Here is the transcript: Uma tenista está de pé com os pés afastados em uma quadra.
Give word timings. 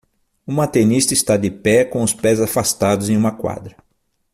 Uma 0.47 0.65
tenista 0.67 1.13
está 1.13 1.37
de 1.37 1.51
pé 1.51 1.85
com 1.85 2.01
os 2.01 2.11
pés 2.11 2.39
afastados 2.41 3.07
em 3.07 3.15
uma 3.15 3.37
quadra. 3.37 3.75